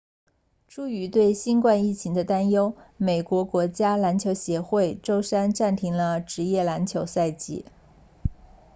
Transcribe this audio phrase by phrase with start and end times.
[0.67, 7.65] 出于对新冠疫情的担忧美国国家篮球协会 nba 周三暂停了职业篮球赛季